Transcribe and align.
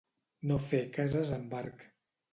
No 0.51 0.57
fer 0.69 0.79
cases 0.97 1.35
amb 1.39 1.57
arc. 1.63 1.85